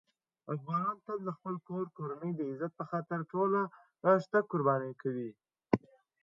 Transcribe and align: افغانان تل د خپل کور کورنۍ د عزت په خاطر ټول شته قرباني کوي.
افغانان 0.55 0.97
تل 1.05 1.19
د 1.27 1.29
خپل 1.37 1.55
کور 1.67 1.85
کورنۍ 1.97 2.31
د 2.35 2.41
عزت 2.51 2.71
په 2.79 2.85
خاطر 2.89 3.19
ټول 3.31 3.51
شته 4.23 4.37
قرباني 4.51 4.93
کوي. 5.01 5.31